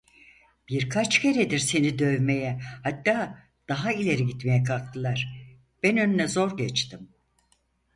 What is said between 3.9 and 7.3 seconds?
ileri gitmeye kalktılar, ben önüne zor geçtim…